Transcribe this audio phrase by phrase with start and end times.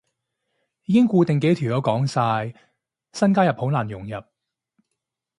[0.85, 2.59] 已經固定幾條友講晒，
[3.13, 4.15] 新加入好難融入